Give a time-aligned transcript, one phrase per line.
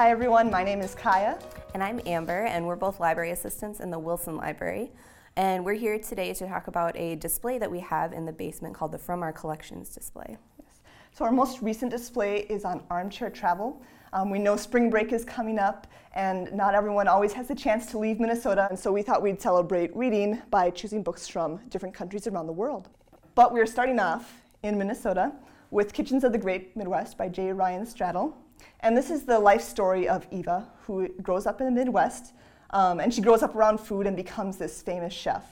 [0.00, 1.38] Hi everyone, my name is Kaya.
[1.74, 4.92] And I'm Amber, and we're both library assistants in the Wilson Library.
[5.36, 8.74] And we're here today to talk about a display that we have in the basement
[8.74, 10.38] called the From Our Collections display.
[10.58, 10.80] Yes.
[11.12, 13.82] So, our most recent display is on armchair travel.
[14.14, 17.84] Um, we know spring break is coming up, and not everyone always has the chance
[17.90, 21.94] to leave Minnesota, and so we thought we'd celebrate reading by choosing books from different
[21.94, 22.88] countries around the world.
[23.34, 25.30] But we are starting off in Minnesota
[25.70, 27.52] with Kitchens of the Great Midwest by J.
[27.52, 28.32] Ryan Stradal.
[28.80, 32.34] And this is the life story of Eva, who grows up in the Midwest,
[32.70, 35.44] um, and she grows up around food and becomes this famous chef.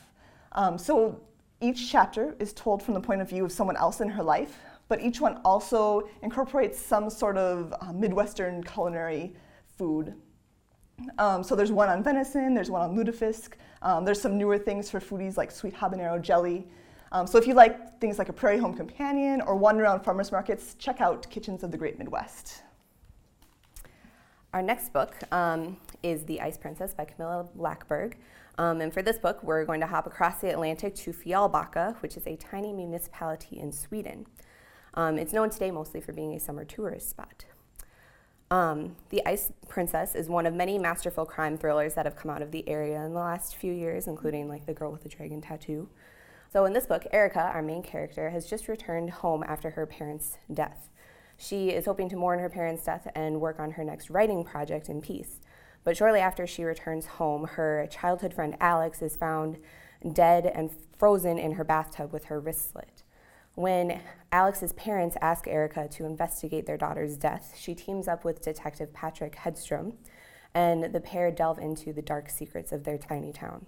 [0.52, 1.20] Um, so
[1.60, 4.58] each chapter is told from the point of view of someone else in her life,
[4.88, 9.34] but each one also incorporates some sort of uh, Midwestern culinary
[9.76, 10.14] food.
[11.18, 13.52] Um, so there's one on venison, there's one on lutefisk,
[13.82, 16.66] um, there's some newer things for foodies like sweet habanero jelly.
[17.12, 20.32] Um, so if you like things like a prairie home companion or wander around farmers
[20.32, 22.62] markets, check out Kitchens of the Great Midwest.
[24.54, 28.14] Our next book um, is The Ice Princess by Camilla Läckberg.
[28.56, 32.16] Um, and for this book, we're going to hop across the Atlantic to Fjällbacka, which
[32.16, 34.24] is a tiny municipality in Sweden.
[34.94, 37.44] Um, it's known today mostly for being a summer tourist spot.
[38.50, 42.40] Um, the Ice Princess is one of many masterful crime thrillers that have come out
[42.40, 45.42] of the area in the last few years, including like The Girl with the Dragon
[45.42, 45.90] Tattoo.
[46.50, 50.38] So in this book, Erica, our main character, has just returned home after her parents'
[50.52, 50.88] death.
[51.38, 54.88] She is hoping to mourn her parents' death and work on her next writing project
[54.88, 55.40] in peace.
[55.84, 59.56] But shortly after she returns home, her childhood friend Alex is found
[60.12, 63.04] dead and frozen in her bathtub with her wrist slit.
[63.54, 68.92] When Alex's parents ask Erica to investigate their daughter's death, she teams up with Detective
[68.92, 69.94] Patrick Hedstrom,
[70.54, 73.66] and the pair delve into the dark secrets of their tiny town.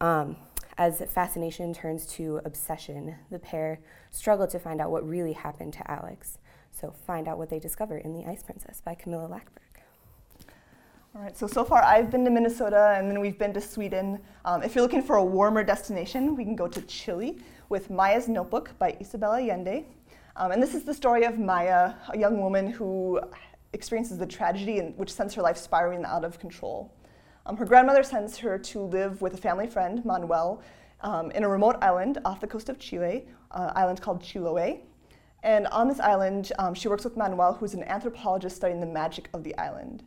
[0.00, 0.36] Um,
[0.78, 5.90] as fascination turns to obsession, the pair struggle to find out what really happened to
[5.90, 6.38] Alex.
[6.72, 9.82] So find out what they discover in The Ice Princess by Camilla Läckberg.
[11.14, 14.18] All right, so so far I've been to Minnesota and then we've been to Sweden.
[14.46, 17.38] Um, if you're looking for a warmer destination, we can go to Chile
[17.68, 19.84] with Maya's Notebook by Isabel Allende.
[20.36, 23.20] Um, and this is the story of Maya, a young woman who
[23.74, 26.94] experiences the tragedy in, which sends her life spiraling out of control.
[27.44, 30.62] Um, her grandmother sends her to live with a family friend, Manuel,
[31.02, 34.80] um, in a remote island off the coast of Chile, uh, island called Chiloé.
[35.42, 39.28] And on this island, um, she works with Manuel, who's an anthropologist studying the magic
[39.34, 40.04] of the island.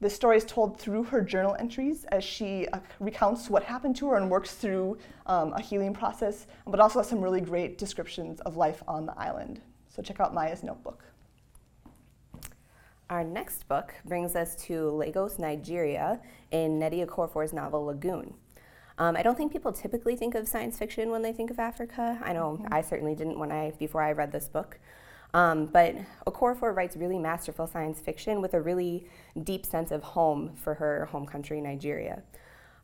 [0.00, 4.08] This story is told through her journal entries as she uh, recounts what happened to
[4.10, 4.96] her and works through
[5.26, 9.18] um, a healing process, but also has some really great descriptions of life on the
[9.18, 9.60] island.
[9.88, 11.02] So check out Maya's notebook.
[13.10, 16.20] Our next book brings us to Lagos, Nigeria,
[16.52, 18.34] in Nnedi Okorafor's novel Lagoon.
[18.98, 22.18] Um, I don't think people typically think of science fiction when they think of Africa.
[22.22, 22.72] I know mm-hmm.
[22.72, 24.78] I certainly didn't when I before I read this book.
[25.34, 25.94] Um, but
[26.26, 29.06] Okorafor writes really masterful science fiction with a really
[29.44, 32.22] deep sense of home for her home country, Nigeria.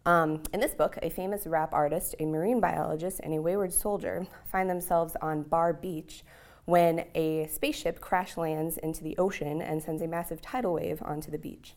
[0.06, 4.26] Um, in this book, a famous rap artist, a marine biologist, and a wayward soldier
[4.44, 6.22] find themselves on Bar Beach
[6.66, 11.30] when a spaceship crash lands into the ocean and sends a massive tidal wave onto
[11.30, 11.74] the beach.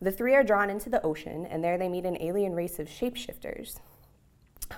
[0.00, 2.88] The three are drawn into the ocean, and there they meet an alien race of
[2.88, 3.80] shapeshifters.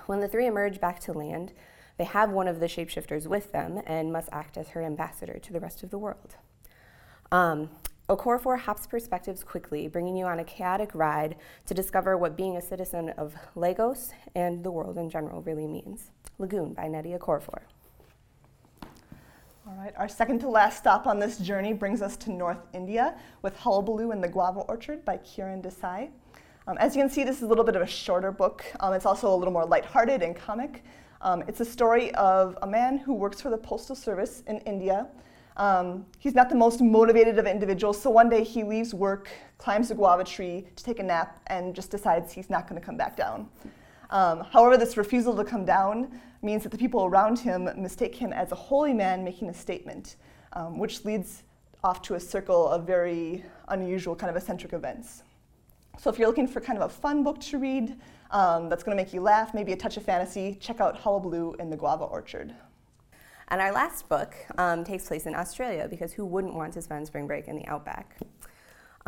[0.05, 1.51] When the three emerge back to land,
[1.97, 5.53] they have one of the shapeshifters with them and must act as her ambassador to
[5.53, 6.37] the rest of the world.
[7.31, 7.69] Um,
[8.07, 11.35] Okorafor hops perspectives quickly, bringing you on a chaotic ride
[11.65, 16.09] to discover what being a citizen of Lagos and the world in general really means.
[16.39, 17.61] Lagoon by Nnedi Okorafor.
[19.69, 23.15] All right, our second to last stop on this journey brings us to North India
[23.43, 26.09] with Hullabaloo in the Guava Orchard by Kiran Desai.
[26.65, 28.65] Um, as you can see, this is a little bit of a shorter book.
[28.79, 30.83] Um, it's also a little more lighthearted and comic.
[31.21, 35.05] Um, it's a story of a man who works for the Postal Service in India.
[35.55, 39.29] Um, he's not the most motivated of individuals, so one day he leaves work,
[39.59, 42.83] climbs a guava tree to take a nap, and just decides he's not going to
[42.83, 43.47] come back down.
[44.09, 48.33] Um, however, this refusal to come down means that the people around him mistake him
[48.33, 50.15] as a holy man making a statement,
[50.53, 51.43] um, which leads
[51.83, 55.23] off to a circle of very unusual, kind of eccentric events.
[55.99, 57.95] So if you're looking for kind of a fun book to read
[58.31, 61.55] um, that's going to make you laugh, maybe a touch of fantasy, check out Hullabaloo
[61.59, 62.53] in the Guava Orchard.
[63.49, 67.07] And our last book um, takes place in Australia because who wouldn't want to spend
[67.07, 68.17] spring break in the outback?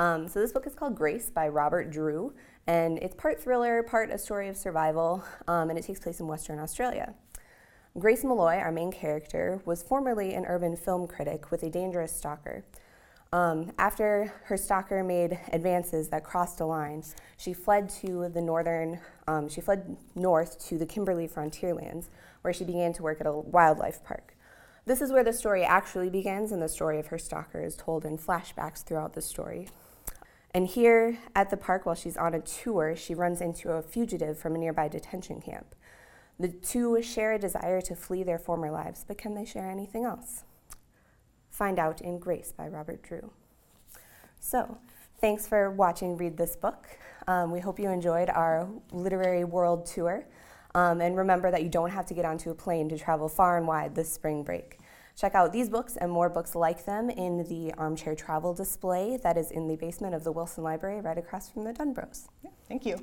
[0.01, 2.33] Um, so this book is called Grace by Robert Drewe,
[2.65, 6.25] and it's part thriller, part a story of survival, um, and it takes place in
[6.25, 7.13] Western Australia.
[8.00, 12.65] Grace Malloy, our main character, was formerly an urban film critic with a dangerous stalker.
[13.31, 17.04] Um, after her stalker made advances that crossed a line,
[17.38, 22.07] she fled to the northern, um, she fled north to the Kimberley frontierlands,
[22.42, 24.36] where she began to work at a wildlife park.
[24.83, 28.04] This is where the story actually begins, and the story of her stalker is told
[28.04, 29.68] in flashbacks throughout the story.
[30.53, 34.38] And here at the park, while she's on a tour, she runs into a fugitive
[34.38, 35.75] from a nearby detention camp.
[36.39, 40.03] The two share a desire to flee their former lives, but can they share anything
[40.03, 40.44] else?
[41.50, 43.30] Find out in Grace by Robert Drewe.
[44.39, 44.77] So,
[45.19, 46.88] thanks for watching Read This Book.
[47.27, 50.25] Um, we hope you enjoyed our literary world tour.
[50.74, 53.57] Um, and remember that you don't have to get onto a plane to travel far
[53.57, 54.80] and wide this spring break.
[55.21, 59.38] Check out these books and more books like them in the armchair travel display that
[59.38, 62.27] is in the basement of the Wilson Library right across from the Dunbros.
[62.44, 62.97] Yeah, thank you.